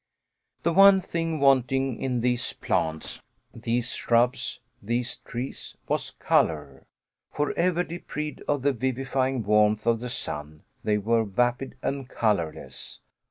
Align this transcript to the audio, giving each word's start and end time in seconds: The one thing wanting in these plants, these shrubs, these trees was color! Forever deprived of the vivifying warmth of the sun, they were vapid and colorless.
The 0.63 0.73
one 0.73 0.99
thing 0.99 1.39
wanting 1.39 2.01
in 2.01 2.21
these 2.21 2.53
plants, 2.53 3.21
these 3.53 3.91
shrubs, 3.93 4.59
these 4.81 5.17
trees 5.17 5.77
was 5.87 6.09
color! 6.09 6.87
Forever 7.31 7.83
deprived 7.83 8.41
of 8.47 8.63
the 8.63 8.73
vivifying 8.73 9.43
warmth 9.43 9.85
of 9.85 9.99
the 9.99 10.09
sun, 10.09 10.63
they 10.83 10.97
were 10.97 11.23
vapid 11.23 11.75
and 11.83 12.09
colorless. 12.09 13.01